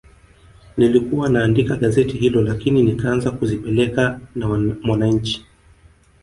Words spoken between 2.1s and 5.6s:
hilo lakini nikaanza kuzipeleka na Mwananchi